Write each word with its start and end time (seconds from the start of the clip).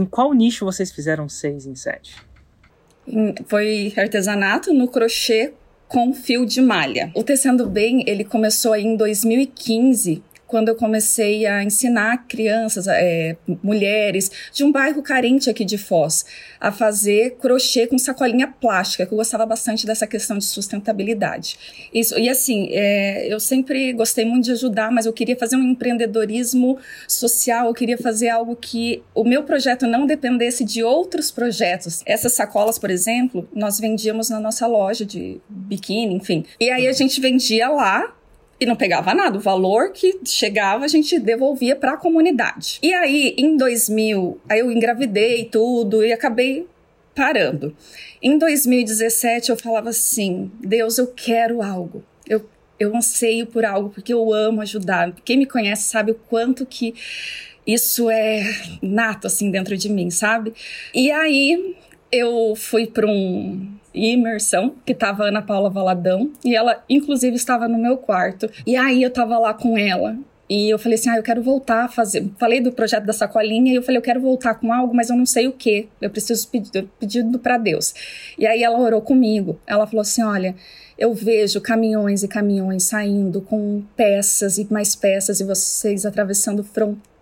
Em 0.00 0.06
qual 0.06 0.32
nicho 0.32 0.64
vocês 0.64 0.92
fizeram 0.92 1.28
seis 1.28 1.66
em 1.66 1.74
sete? 1.74 2.14
Foi 3.46 3.92
artesanato 3.96 4.72
no 4.72 4.86
crochê 4.86 5.52
com 5.88 6.14
fio 6.14 6.46
de 6.46 6.60
malha. 6.60 7.10
O 7.16 7.24
Tecendo 7.24 7.66
Bem, 7.66 8.04
ele 8.06 8.22
começou 8.22 8.74
aí 8.74 8.84
em 8.84 8.96
2015 8.96 10.22
quando 10.48 10.68
eu 10.68 10.74
comecei 10.74 11.46
a 11.46 11.62
ensinar 11.62 12.26
crianças, 12.26 12.88
é, 12.88 13.36
mulheres 13.62 14.30
de 14.52 14.64
um 14.64 14.72
bairro 14.72 15.02
carente 15.02 15.48
aqui 15.50 15.64
de 15.64 15.76
Foz, 15.76 16.24
a 16.58 16.72
fazer 16.72 17.36
crochê 17.40 17.86
com 17.86 17.98
sacolinha 17.98 18.48
plástica, 18.48 19.06
que 19.06 19.12
eu 19.12 19.18
gostava 19.18 19.44
bastante 19.44 19.86
dessa 19.86 20.06
questão 20.06 20.38
de 20.38 20.46
sustentabilidade. 20.46 21.58
Isso, 21.92 22.18
e 22.18 22.28
assim, 22.28 22.70
é, 22.72 23.32
eu 23.32 23.38
sempre 23.38 23.92
gostei 23.92 24.24
muito 24.24 24.46
de 24.46 24.52
ajudar, 24.52 24.90
mas 24.90 25.04
eu 25.04 25.12
queria 25.12 25.36
fazer 25.36 25.56
um 25.56 25.62
empreendedorismo 25.62 26.78
social, 27.06 27.66
eu 27.66 27.74
queria 27.74 27.98
fazer 27.98 28.30
algo 28.30 28.56
que 28.56 29.02
o 29.14 29.24
meu 29.24 29.42
projeto 29.42 29.86
não 29.86 30.06
dependesse 30.06 30.64
de 30.64 30.82
outros 30.82 31.30
projetos. 31.30 32.02
Essas 32.06 32.32
sacolas, 32.32 32.78
por 32.78 32.90
exemplo, 32.90 33.46
nós 33.54 33.78
vendíamos 33.78 34.30
na 34.30 34.40
nossa 34.40 34.66
loja 34.66 35.04
de 35.04 35.40
biquíni, 35.48 36.14
enfim. 36.14 36.44
E 36.58 36.70
aí 36.70 36.86
a 36.86 36.92
gente 36.92 37.20
vendia 37.20 37.68
lá 37.68 38.14
e 38.60 38.66
não 38.66 38.76
pegava 38.76 39.14
nada. 39.14 39.38
O 39.38 39.40
valor 39.40 39.92
que 39.92 40.18
chegava 40.24 40.84
a 40.84 40.88
gente 40.88 41.18
devolvia 41.18 41.76
para 41.76 41.92
a 41.92 41.96
comunidade. 41.96 42.78
E 42.82 42.92
aí, 42.92 43.34
em 43.38 43.56
2000, 43.56 44.40
aí 44.48 44.60
eu 44.60 44.70
engravidei 44.70 45.44
tudo 45.44 46.04
e 46.04 46.12
acabei 46.12 46.66
parando. 47.14 47.74
Em 48.22 48.36
2017 48.38 49.50
eu 49.50 49.56
falava 49.56 49.90
assim: 49.90 50.50
Deus, 50.60 50.98
eu 50.98 51.06
quero 51.06 51.62
algo. 51.62 52.04
Eu 52.28 52.44
eu 52.78 52.94
anseio 52.96 53.46
por 53.46 53.64
algo 53.64 53.90
porque 53.90 54.12
eu 54.12 54.32
amo 54.32 54.60
ajudar. 54.60 55.12
Quem 55.24 55.38
me 55.38 55.46
conhece 55.46 55.82
sabe 55.82 56.12
o 56.12 56.14
quanto 56.14 56.64
que 56.64 56.94
isso 57.66 58.08
é 58.08 58.42
nato 58.80 59.26
assim 59.26 59.50
dentro 59.50 59.76
de 59.76 59.88
mim, 59.88 60.10
sabe? 60.10 60.54
E 60.94 61.10
aí 61.10 61.76
eu 62.10 62.54
fui 62.56 62.86
para 62.86 63.06
um 63.06 63.78
imersão, 63.94 64.74
que 64.84 64.94
tava 64.94 65.24
Ana 65.24 65.42
Paula 65.42 65.70
Valadão, 65.70 66.30
e 66.44 66.54
ela, 66.54 66.82
inclusive, 66.88 67.36
estava 67.36 67.66
no 67.68 67.78
meu 67.78 67.96
quarto. 67.96 68.48
E 68.66 68.76
aí 68.76 69.02
eu 69.02 69.10
tava 69.10 69.38
lá 69.38 69.54
com 69.54 69.76
ela. 69.76 70.16
E 70.48 70.70
eu 70.70 70.78
falei 70.78 70.96
assim: 70.96 71.10
ah, 71.10 71.16
eu 71.16 71.22
quero 71.22 71.42
voltar 71.42 71.84
a 71.84 71.88
fazer. 71.88 72.26
Falei 72.38 72.60
do 72.60 72.72
projeto 72.72 73.04
da 73.04 73.12
sacolinha 73.12 73.72
e 73.72 73.76
eu 73.76 73.82
falei: 73.82 73.98
eu 73.98 74.02
quero 74.02 74.20
voltar 74.20 74.54
com 74.54 74.72
algo, 74.72 74.94
mas 74.94 75.10
eu 75.10 75.16
não 75.16 75.26
sei 75.26 75.46
o 75.46 75.52
que. 75.52 75.88
Eu 76.00 76.10
preciso 76.10 76.48
pedir 76.48 76.88
pedido 76.98 77.38
para 77.38 77.58
Deus. 77.58 77.94
E 78.38 78.46
aí 78.46 78.62
ela 78.62 78.78
orou 78.78 79.02
comigo. 79.02 79.60
Ela 79.66 79.86
falou 79.86 80.00
assim: 80.00 80.22
olha, 80.22 80.54
eu 80.96 81.12
vejo 81.12 81.60
caminhões 81.60 82.22
e 82.22 82.28
caminhões 82.28 82.84
saindo 82.84 83.42
com 83.42 83.82
peças 83.94 84.56
e 84.56 84.66
mais 84.72 84.96
peças 84.96 85.38
e 85.40 85.44
vocês 85.44 86.06
atravessando 86.06 86.64
fronteiras 86.64 87.17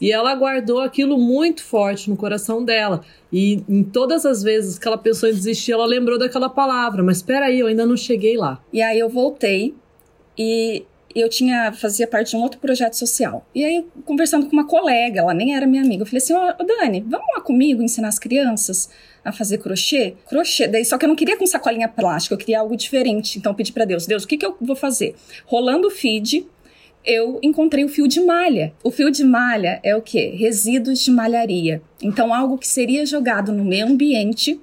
E 0.00 0.12
ela 0.12 0.34
guardou 0.34 0.80
aquilo 0.80 1.18
muito 1.18 1.64
forte 1.64 2.08
no 2.08 2.16
coração 2.16 2.64
dela. 2.64 3.02
E 3.32 3.62
em 3.68 3.82
todas 3.82 4.24
as 4.24 4.42
vezes 4.42 4.78
que 4.78 4.86
ela 4.86 4.98
pensou 4.98 5.28
em 5.28 5.32
desistir, 5.32 5.72
ela 5.72 5.86
lembrou 5.86 6.18
daquela 6.18 6.48
palavra. 6.48 7.02
Mas 7.02 7.18
espera 7.18 7.46
aí, 7.46 7.60
eu 7.60 7.66
ainda 7.66 7.84
não 7.84 7.96
cheguei 7.96 8.36
lá. 8.36 8.62
E 8.72 8.80
aí 8.80 8.98
eu 8.98 9.08
voltei 9.08 9.74
e 10.38 10.84
eu 11.14 11.28
tinha 11.28 11.72
fazia 11.72 12.06
parte 12.06 12.30
de 12.30 12.36
um 12.36 12.40
outro 12.40 12.58
projeto 12.58 12.94
social. 12.94 13.46
E 13.54 13.64
aí 13.64 13.86
conversando 14.04 14.46
com 14.46 14.52
uma 14.52 14.66
colega, 14.66 15.20
ela 15.20 15.34
nem 15.34 15.54
era 15.54 15.66
minha 15.66 15.82
amiga, 15.82 16.02
eu 16.02 16.06
falei 16.06 16.18
assim: 16.18 16.32
"Ó, 16.32 16.54
oh, 16.58 16.64
Dani, 16.64 17.04
vamos 17.06 17.26
lá 17.34 17.40
comigo 17.40 17.82
ensinar 17.82 18.08
as 18.08 18.18
crianças 18.18 18.88
a 19.24 19.32
fazer 19.32 19.58
crochê?" 19.58 20.14
Crochê, 20.28 20.66
daí 20.66 20.84
só 20.84 20.96
que 20.96 21.04
eu 21.04 21.08
não 21.08 21.16
queria 21.16 21.36
com 21.36 21.46
sacolinha 21.46 21.88
plástica, 21.88 22.34
eu 22.34 22.38
queria 22.38 22.60
algo 22.60 22.76
diferente. 22.76 23.38
Então 23.38 23.52
eu 23.52 23.56
pedi 23.56 23.72
para 23.72 23.84
Deus: 23.84 24.06
"Deus, 24.06 24.24
o 24.24 24.28
que 24.28 24.36
que 24.36 24.46
eu 24.46 24.56
vou 24.60 24.76
fazer?" 24.76 25.14
Rolando 25.46 25.90
feed, 25.90 26.46
eu 27.04 27.38
encontrei 27.42 27.84
o 27.84 27.88
fio 27.88 28.06
de 28.06 28.20
malha. 28.20 28.72
O 28.82 28.90
fio 28.90 29.10
de 29.10 29.24
malha 29.24 29.80
é 29.82 29.94
o 29.96 30.02
que? 30.02 30.28
Resíduos 30.30 31.00
de 31.00 31.10
malharia. 31.10 31.82
Então, 32.02 32.32
algo 32.32 32.58
que 32.58 32.66
seria 32.66 33.04
jogado 33.04 33.52
no 33.52 33.64
meio 33.64 33.86
ambiente, 33.86 34.60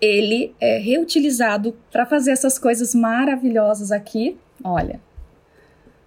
ele 0.00 0.54
é 0.60 0.78
reutilizado 0.78 1.76
para 1.90 2.06
fazer 2.06 2.30
essas 2.30 2.58
coisas 2.58 2.94
maravilhosas 2.94 3.92
aqui. 3.92 4.36
Olha, 4.64 5.00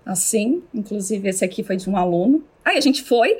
assim, 0.05 0.63
inclusive 0.73 1.29
esse 1.29 1.45
aqui 1.45 1.63
foi 1.63 1.77
de 1.77 1.89
um 1.89 1.95
aluno. 1.95 2.43
Aí 2.65 2.77
a 2.77 2.81
gente 2.81 3.03
foi 3.03 3.37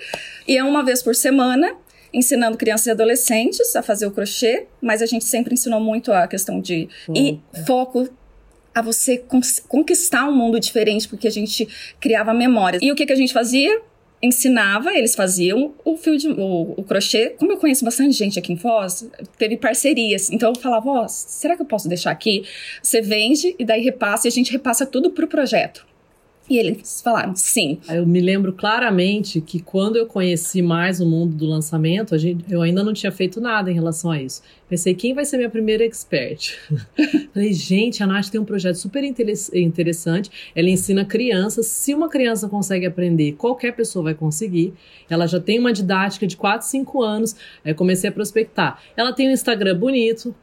e 0.48 0.58
é 0.58 0.64
uma 0.64 0.84
vez 0.84 1.02
por 1.02 1.16
semana 1.16 1.76
ensinando 2.14 2.58
crianças 2.58 2.86
e 2.86 2.92
adolescentes 2.92 3.76
a 3.76 3.82
fazer 3.82 4.06
o 4.06 4.12
crochê, 4.12 4.68
mas 4.80 5.02
a 5.02 5.06
gente 5.08 5.26
sempre 5.26 5.54
ensinou 5.56 5.80
muito 5.80 6.14
a 6.14 6.28
questão 6.28 6.62
de 6.62 6.88
e 7.14 7.40
foco 7.66 8.08
a 8.74 8.82
você 8.82 9.24
conquistar 9.68 10.28
um 10.28 10.36
mundo 10.36 10.60
diferente, 10.60 11.08
porque 11.08 11.28
a 11.28 11.32
gente 11.32 11.68
criava 12.00 12.34
memórias. 12.34 12.82
E 12.82 12.92
o 12.92 12.96
que, 12.96 13.06
que 13.06 13.14
a 13.14 13.16
gente 13.16 13.34
fazia? 13.34 13.82
ensinava, 14.24 14.94
eles 14.98 15.16
faziam 15.16 15.74
o 15.84 15.98
fio 15.98 16.18
de, 16.18 16.30
o, 16.30 16.76
o, 16.78 16.84
crochê. 16.84 17.32
Como 17.32 17.52
eu 17.52 17.58
conheço 17.58 17.84
bastante 17.84 18.14
gente 18.14 18.40
aqui 18.40 18.54
em 18.54 18.58
Foz, 18.58 19.06
teve 19.38 19.58
parcerias. 19.58 20.32
Então 20.32 20.54
eu 20.56 20.62
falava, 20.62 20.90
ó, 20.90 21.04
oh, 21.04 21.08
será 21.10 21.58
que 21.58 21.62
eu 21.62 21.66
posso 21.66 21.90
deixar 21.90 22.12
aqui? 22.12 22.46
Você 22.82 23.02
vende 23.02 23.54
e 23.60 23.66
daí 23.66 23.84
repassa 23.84 24.26
e 24.26 24.30
a 24.30 24.32
gente 24.32 24.50
repassa 24.50 24.86
tudo 24.86 25.12
pro 25.12 25.28
projeto. 25.28 25.86
E 26.50 26.58
eles 26.58 27.02
falaram 27.02 27.34
sim. 27.36 27.80
Eu 27.88 28.06
me 28.06 28.20
lembro 28.20 28.52
claramente 28.52 29.40
que 29.40 29.62
quando 29.62 29.96
eu 29.96 30.06
conheci 30.06 30.62
mais 30.62 31.00
o 31.00 31.06
mundo 31.06 31.36
do 31.36 31.46
lançamento, 31.46 32.18
gente, 32.18 32.44
eu 32.52 32.62
ainda 32.62 32.84
não 32.84 32.92
tinha 32.92 33.12
feito 33.14 33.40
nada 33.40 33.72
em 33.72 33.74
relação 33.74 34.12
a 34.12 34.22
isso. 34.22 34.42
Pensei, 34.68 34.94
quem 34.94 35.14
vai 35.14 35.24
ser 35.24 35.38
minha 35.38 35.50
primeira 35.50 35.86
expert? 35.86 36.58
Falei, 37.34 37.54
gente, 37.54 38.04
a 38.04 38.08
Nath 38.08 38.28
tem 38.28 38.42
um 38.42 38.46
projeto 38.46 38.76
super 38.76 39.04
interessante. 39.04 40.30
Ela 40.54 40.70
ensina 40.70 41.06
crianças. 41.06 41.68
Se 41.68 41.94
uma 41.94 42.10
criança 42.10 42.50
consegue 42.50 42.86
aprender, 42.86 43.34
qualquer 43.34 43.74
pessoa 43.74 44.04
vai 44.04 44.14
conseguir. 44.14 44.74
Ela 45.10 45.28
já 45.28 45.40
tem 45.40 45.60
uma 45.60 45.72
didática 45.72 46.28
de 46.28 46.36
4, 46.36 46.68
5 46.68 47.02
anos. 47.02 47.36
Aí 47.64 47.74
comecei 47.74 48.10
a 48.10 48.14
prospectar. 48.14 48.82
Ela 48.98 49.14
tem 49.14 49.30
um 49.30 49.32
Instagram 49.32 49.78
bonito, 49.78 50.36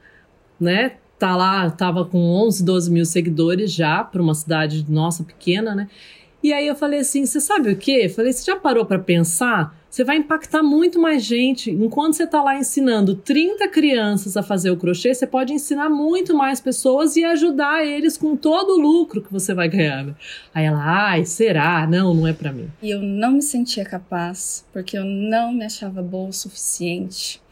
né? 0.58 0.92
Tá 1.20 1.36
lá, 1.36 1.70
tava 1.70 2.02
com 2.02 2.18
11, 2.18 2.64
12 2.64 2.90
mil 2.90 3.04
seguidores 3.04 3.70
já, 3.70 4.02
para 4.02 4.22
uma 4.22 4.34
cidade 4.34 4.86
nossa 4.88 5.22
pequena, 5.22 5.74
né? 5.74 5.86
E 6.42 6.50
aí 6.54 6.66
eu 6.66 6.74
falei 6.74 7.00
assim, 7.00 7.26
você 7.26 7.38
sabe 7.38 7.70
o 7.70 7.76
quê? 7.76 8.04
Eu 8.04 8.10
falei, 8.10 8.32
você 8.32 8.42
já 8.42 8.56
parou 8.56 8.86
para 8.86 8.98
pensar? 8.98 9.78
Você 9.90 10.02
vai 10.02 10.16
impactar 10.16 10.62
muito 10.62 10.98
mais 10.98 11.22
gente. 11.22 11.70
Enquanto 11.70 12.14
você 12.14 12.26
tá 12.26 12.42
lá 12.42 12.56
ensinando 12.56 13.14
30 13.14 13.68
crianças 13.68 14.34
a 14.38 14.42
fazer 14.42 14.70
o 14.70 14.76
crochê, 14.78 15.12
você 15.12 15.26
pode 15.26 15.52
ensinar 15.52 15.90
muito 15.90 16.34
mais 16.34 16.58
pessoas 16.58 17.14
e 17.16 17.24
ajudar 17.24 17.84
eles 17.84 18.16
com 18.16 18.34
todo 18.34 18.70
o 18.70 18.80
lucro 18.80 19.20
que 19.20 19.30
você 19.30 19.52
vai 19.52 19.68
ganhar. 19.68 20.16
Aí 20.54 20.64
ela, 20.64 20.80
ai, 20.82 21.26
será? 21.26 21.86
Não, 21.86 22.14
não 22.14 22.26
é 22.26 22.32
para 22.32 22.50
mim. 22.50 22.70
E 22.80 22.88
eu 22.88 23.02
não 23.02 23.32
me 23.32 23.42
sentia 23.42 23.84
capaz, 23.84 24.64
porque 24.72 24.96
eu 24.96 25.04
não 25.04 25.52
me 25.52 25.66
achava 25.66 26.00
boa 26.00 26.30
o 26.30 26.32
suficiente 26.32 27.42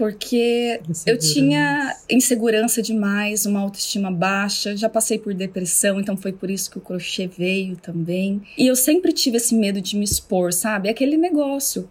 porque 0.00 0.80
eu 1.04 1.18
tinha 1.18 1.94
insegurança 2.08 2.80
demais, 2.80 3.44
uma 3.44 3.60
autoestima 3.60 4.10
baixa, 4.10 4.74
já 4.74 4.88
passei 4.88 5.18
por 5.18 5.34
depressão, 5.34 6.00
então 6.00 6.16
foi 6.16 6.32
por 6.32 6.50
isso 6.50 6.70
que 6.70 6.78
o 6.78 6.80
crochê 6.80 7.26
veio 7.26 7.76
também. 7.76 8.40
E 8.56 8.66
eu 8.66 8.74
sempre 8.74 9.12
tive 9.12 9.36
esse 9.36 9.54
medo 9.54 9.78
de 9.78 9.98
me 9.98 10.04
expor, 10.06 10.54
sabe? 10.54 10.88
Aquele 10.88 11.18
negócio. 11.18 11.86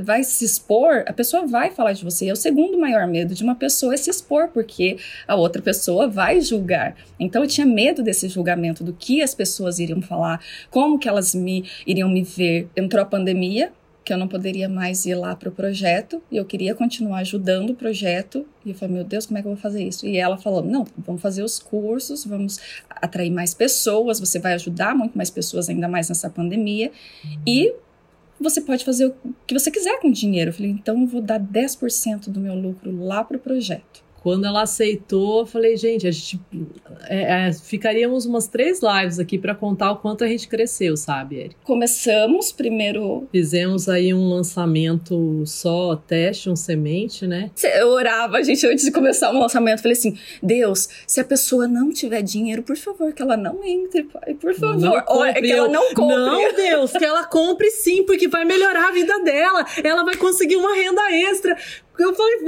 Vai 0.00 0.22
se 0.22 0.44
expor, 0.44 1.04
a 1.06 1.12
pessoa 1.12 1.46
vai 1.46 1.70
falar 1.70 1.94
de 1.94 2.04
você. 2.04 2.28
É 2.28 2.32
o 2.32 2.36
segundo 2.36 2.78
maior 2.78 3.08
medo 3.08 3.34
de 3.34 3.42
uma 3.42 3.54
pessoa 3.54 3.94
é 3.94 3.96
se 3.96 4.10
expor, 4.10 4.48
porque 4.48 4.98
a 5.26 5.34
outra 5.34 5.62
pessoa 5.62 6.06
vai 6.06 6.42
julgar. 6.42 6.96
Então 7.18 7.42
eu 7.42 7.48
tinha 7.48 7.66
medo 7.66 8.02
desse 8.02 8.28
julgamento, 8.28 8.84
do 8.84 8.92
que 8.92 9.22
as 9.22 9.34
pessoas 9.34 9.78
iriam 9.78 10.02
falar, 10.02 10.44
como 10.70 10.98
que 10.98 11.08
elas 11.08 11.34
me 11.34 11.64
iriam 11.86 12.10
me 12.10 12.22
ver. 12.22 12.68
Entrou 12.76 13.02
a 13.02 13.06
pandemia, 13.06 13.72
que 14.08 14.12
eu 14.14 14.16
não 14.16 14.26
poderia 14.26 14.70
mais 14.70 15.04
ir 15.04 15.14
lá 15.14 15.36
para 15.36 15.50
o 15.50 15.52
projeto 15.52 16.22
e 16.32 16.38
eu 16.38 16.44
queria 16.46 16.74
continuar 16.74 17.18
ajudando 17.18 17.70
o 17.70 17.74
projeto. 17.74 18.46
E 18.64 18.70
eu 18.70 18.74
falei, 18.74 18.94
meu 18.94 19.04
Deus, 19.04 19.26
como 19.26 19.36
é 19.36 19.42
que 19.42 19.46
eu 19.46 19.52
vou 19.52 19.60
fazer 19.60 19.84
isso? 19.86 20.06
E 20.06 20.16
ela 20.16 20.38
falou: 20.38 20.62
não, 20.62 20.86
vamos 20.96 21.20
fazer 21.20 21.42
os 21.42 21.58
cursos, 21.58 22.24
vamos 22.24 22.58
atrair 22.88 23.30
mais 23.30 23.52
pessoas, 23.52 24.18
você 24.18 24.38
vai 24.38 24.54
ajudar 24.54 24.94
muito 24.94 25.14
mais 25.14 25.28
pessoas, 25.28 25.68
ainda 25.68 25.86
mais 25.86 26.08
nessa 26.08 26.30
pandemia. 26.30 26.90
E 27.46 27.74
você 28.40 28.62
pode 28.62 28.82
fazer 28.82 29.08
o 29.08 29.14
que 29.46 29.52
você 29.52 29.70
quiser 29.70 30.00
com 30.00 30.08
o 30.08 30.12
dinheiro. 30.12 30.48
Eu 30.48 30.54
falei, 30.54 30.70
então 30.70 31.02
eu 31.02 31.06
vou 31.06 31.20
dar 31.20 31.38
10% 31.38 32.30
do 32.30 32.40
meu 32.40 32.54
lucro 32.54 32.90
lá 33.04 33.22
para 33.22 33.36
o 33.36 33.40
projeto. 33.40 34.07
Quando 34.22 34.46
ela 34.46 34.62
aceitou, 34.62 35.40
eu 35.40 35.46
falei, 35.46 35.76
gente, 35.76 36.06
a 36.06 36.10
gente 36.10 36.40
é, 37.08 37.48
é, 37.48 37.52
ficaríamos 37.52 38.26
umas 38.26 38.48
três 38.48 38.80
lives 38.82 39.18
aqui 39.18 39.38
para 39.38 39.54
contar 39.54 39.92
o 39.92 39.96
quanto 39.96 40.24
a 40.24 40.28
gente 40.28 40.48
cresceu, 40.48 40.96
sabe, 40.96 41.36
Eric? 41.36 41.56
Começamos 41.64 42.52
primeiro. 42.52 43.28
Fizemos 43.30 43.88
aí 43.88 44.12
um 44.12 44.28
lançamento 44.28 45.42
só, 45.46 45.96
teste, 45.96 46.50
um 46.50 46.56
semente, 46.56 47.26
né? 47.26 47.50
Eu 47.76 47.88
orava, 47.88 48.38
a 48.38 48.42
gente, 48.42 48.66
antes 48.66 48.84
de 48.84 48.90
começar 48.90 49.30
o 49.30 49.38
lançamento, 49.38 49.82
falei 49.82 49.96
assim: 49.96 50.18
Deus, 50.42 50.88
se 51.06 51.20
a 51.20 51.24
pessoa 51.24 51.68
não 51.68 51.92
tiver 51.92 52.22
dinheiro, 52.22 52.62
por 52.62 52.76
favor, 52.76 53.12
que 53.12 53.22
ela 53.22 53.36
não 53.36 53.64
entre, 53.64 54.04
pai, 54.04 54.34
por 54.34 54.54
favor. 54.54 54.78
Não 54.78 55.02
Olha, 55.08 55.34
que 55.34 55.52
ela 55.52 55.68
não 55.68 55.94
compre. 55.94 56.16
Não, 56.16 56.54
Deus, 56.54 56.92
que 56.92 57.04
ela 57.04 57.24
compre 57.24 57.70
sim, 57.70 58.02
porque 58.04 58.28
vai 58.28 58.44
melhorar 58.44 58.88
a 58.88 58.92
vida 58.92 59.22
dela. 59.22 59.64
Ela 59.82 60.04
vai 60.04 60.16
conseguir 60.16 60.56
uma 60.56 60.74
renda 60.74 61.12
extra 61.12 61.56
Eu 61.98 62.14
falei, 62.14 62.38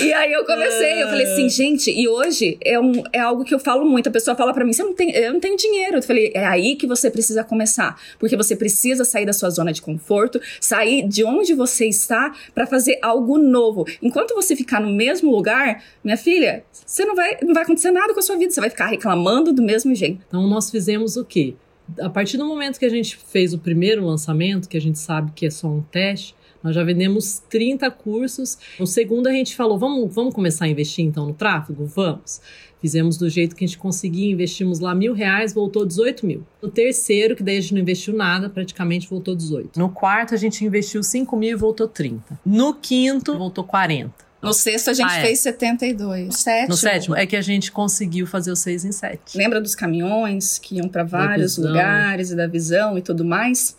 e 0.06 0.12
aí 0.14 0.32
eu 0.32 0.46
comecei, 0.46 1.02
eu 1.02 1.08
falei 1.08 1.26
assim, 1.26 1.48
gente, 1.50 1.90
e 1.90 2.08
hoje 2.08 2.56
é, 2.62 2.80
um, 2.80 3.02
é 3.12 3.20
algo 3.20 3.44
que 3.44 3.54
eu 3.54 3.58
falo 3.58 3.84
muito. 3.84 4.08
A 4.08 4.12
pessoa 4.12 4.34
fala 4.34 4.54
para 4.54 4.64
mim, 4.64 4.72
você 4.72 4.82
não 4.82 4.94
tem, 4.94 5.10
eu 5.10 5.34
não 5.34 5.40
tenho 5.40 5.56
dinheiro. 5.58 5.98
Eu 5.98 6.02
falei, 6.02 6.32
é 6.34 6.44
aí 6.44 6.74
que 6.74 6.86
você 6.86 7.10
precisa 7.10 7.44
começar. 7.44 8.00
Porque 8.18 8.34
você 8.34 8.56
precisa 8.56 9.04
sair 9.04 9.26
da 9.26 9.34
sua 9.34 9.50
zona 9.50 9.72
de 9.72 9.82
conforto, 9.82 10.40
sair 10.58 11.06
de 11.06 11.22
onde 11.22 11.52
você 11.52 11.86
está 11.86 12.34
para 12.54 12.66
fazer 12.66 12.98
algo 13.02 13.36
novo. 13.36 13.84
Enquanto 14.00 14.34
você 14.34 14.56
ficar 14.56 14.80
no 14.80 14.90
mesmo 14.90 15.30
lugar, 15.30 15.84
minha 16.02 16.16
filha, 16.16 16.64
você 16.72 17.04
não 17.04 17.14
vai, 17.14 17.36
não 17.42 17.52
vai 17.52 17.62
acontecer 17.62 17.90
nada 17.90 18.14
com 18.14 18.20
a 18.20 18.22
sua 18.22 18.36
vida. 18.36 18.50
Você 18.50 18.60
vai 18.60 18.70
ficar 18.70 18.86
reclamando 18.86 19.52
do 19.52 19.62
mesmo 19.62 19.94
jeito. 19.94 20.24
Então 20.26 20.48
nós 20.48 20.70
fizemos 20.70 21.18
o 21.18 21.24
quê? 21.26 21.54
A 22.00 22.08
partir 22.08 22.38
do 22.38 22.46
momento 22.46 22.78
que 22.78 22.86
a 22.86 22.90
gente 22.90 23.18
fez 23.30 23.52
o 23.52 23.58
primeiro 23.58 24.02
lançamento, 24.06 24.66
que 24.66 24.78
a 24.78 24.80
gente 24.80 24.98
sabe 24.98 25.30
que 25.34 25.44
é 25.44 25.50
só 25.50 25.68
um 25.68 25.82
teste, 25.82 26.34
nós 26.64 26.74
já 26.74 26.82
vendemos 26.82 27.42
30 27.50 27.90
cursos. 27.90 28.56
No 28.80 28.86
segundo, 28.86 29.26
a 29.26 29.32
gente 29.32 29.54
falou: 29.54 29.78
vamos, 29.78 30.12
vamos 30.14 30.34
começar 30.34 30.64
a 30.64 30.68
investir 30.68 31.04
então 31.04 31.26
no 31.26 31.34
tráfego? 31.34 31.84
Vamos. 31.84 32.40
Fizemos 32.80 33.16
do 33.16 33.30
jeito 33.30 33.54
que 33.54 33.64
a 33.64 33.66
gente 33.66 33.78
conseguia, 33.78 34.30
investimos 34.30 34.78
lá 34.78 34.94
mil 34.94 35.14
reais, 35.14 35.54
voltou 35.54 35.86
18 35.86 36.26
mil. 36.26 36.46
No 36.62 36.70
terceiro, 36.70 37.34
que 37.36 37.42
daí 37.42 37.58
a 37.58 37.60
gente 37.60 37.74
não 37.74 37.80
investiu 37.80 38.14
nada, 38.14 38.48
praticamente 38.50 39.08
voltou 39.08 39.34
18. 39.34 39.78
No 39.78 39.88
quarto, 39.88 40.34
a 40.34 40.36
gente 40.36 40.64
investiu 40.64 41.02
5 41.02 41.36
mil 41.36 41.50
e 41.50 41.54
voltou 41.54 41.88
30. 41.88 42.40
No 42.44 42.74
quinto, 42.74 43.38
voltou 43.38 43.64
40. 43.64 44.12
No 44.42 44.52
sexto, 44.52 44.90
a 44.90 44.92
gente 44.92 45.10
ah, 45.10 45.18
é. 45.18 45.22
fez 45.22 45.40
72. 45.40 46.26
No 46.26 46.32
sétimo. 46.32 46.68
No 46.68 46.76
sétimo, 46.76 47.16
é 47.16 47.26
que 47.26 47.36
a 47.36 47.40
gente 47.40 47.72
conseguiu 47.72 48.26
fazer 48.26 48.52
o 48.52 48.56
6 48.56 48.84
em 48.84 48.92
7. 48.92 49.38
Lembra 49.38 49.62
dos 49.62 49.74
caminhões 49.74 50.58
que 50.58 50.76
iam 50.76 50.86
para 50.86 51.04
vários 51.04 51.56
lugares 51.56 52.30
e 52.30 52.36
da 52.36 52.46
visão 52.46 52.98
e 52.98 53.02
tudo 53.02 53.24
mais? 53.24 53.74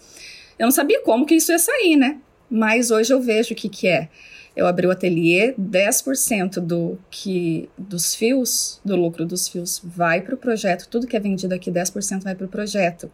Eu 0.58 0.66
não 0.66 0.72
sabia 0.72 1.04
como 1.04 1.28
que 1.28 1.36
isso 1.36 1.52
ia 1.52 1.60
sair, 1.60 1.96
né? 1.96 2.18
Mas 2.50 2.92
hoje 2.92 3.14
eu 3.14 3.22
vejo 3.22 3.54
o 3.54 3.56
que, 3.56 3.70
que 3.70 3.88
é. 3.88 4.10
Eu 4.56 4.66
abri 4.68 4.88
o 4.88 4.92
ateliê, 4.92 5.54
10% 5.60 6.62
do 6.62 6.98
que 7.12 7.68
dos 7.78 8.16
fios, 8.16 8.80
do 8.86 8.96
lucro 8.96 9.26
dos 9.26 9.50
fios, 9.50 9.82
vai 9.84 10.22
para 10.22 10.34
o 10.34 10.38
projeto. 10.38 10.88
Tudo 10.88 11.06
que 11.06 11.18
é 11.18 11.20
vendido 11.20 11.54
aqui, 11.54 11.70
10% 11.70 12.24
vai 12.24 12.34
para 12.36 12.46
o 12.46 12.50
projeto. 12.50 13.12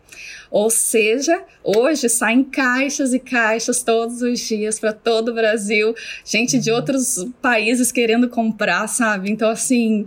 Ou 0.52 0.70
seja, 0.70 1.44
hoje 1.64 2.08
saem 2.10 2.44
caixas 2.44 3.12
e 3.12 3.20
caixas 3.20 3.82
todos 3.82 4.22
os 4.22 4.40
dias 4.40 4.80
para 4.80 4.94
todo 4.94 5.30
o 5.30 5.34
Brasil, 5.34 5.96
gente 6.24 6.60
de 6.60 6.70
outros 6.70 7.26
países 7.42 7.92
querendo 7.92 8.30
comprar, 8.30 8.88
sabe? 8.88 9.32
Então, 9.32 9.50
assim, 9.50 10.06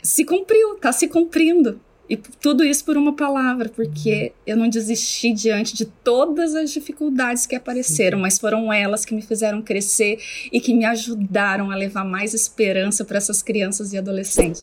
se 0.00 0.24
cumpriu, 0.24 0.76
tá 0.76 0.92
se 0.92 1.08
cumprindo. 1.08 1.80
E 2.08 2.16
tudo 2.16 2.64
isso 2.64 2.84
por 2.84 2.96
uma 2.96 3.14
palavra, 3.14 3.68
porque 3.68 4.32
eu 4.46 4.56
não 4.56 4.68
desisti 4.68 5.32
diante 5.32 5.74
de 5.74 5.86
todas 5.86 6.54
as 6.54 6.70
dificuldades 6.70 7.46
que 7.46 7.54
apareceram, 7.54 8.18
mas 8.18 8.38
foram 8.38 8.72
elas 8.72 9.04
que 9.04 9.14
me 9.14 9.22
fizeram 9.22 9.62
crescer 9.62 10.18
e 10.52 10.60
que 10.60 10.74
me 10.74 10.84
ajudaram 10.84 11.70
a 11.70 11.76
levar 11.76 12.04
mais 12.04 12.34
esperança 12.34 13.04
para 13.04 13.18
essas 13.18 13.42
crianças 13.42 13.92
e 13.92 13.98
adolescentes. 13.98 14.62